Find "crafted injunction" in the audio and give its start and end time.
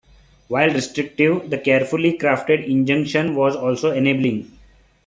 2.17-3.35